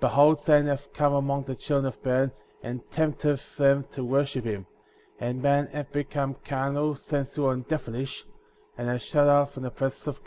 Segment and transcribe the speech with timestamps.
[0.00, 2.32] Behold Satan hath come* among the children of men,
[2.62, 4.66] and tempteth them to worship him
[5.18, 8.26] J and men have become carnal, sensual, and devilish,*
[8.76, 10.18] and are shut out from the presence of God.